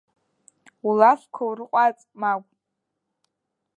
Улафқәа 0.87 1.43
урҟәаҵ, 1.49 1.99
Магә. 2.19 2.49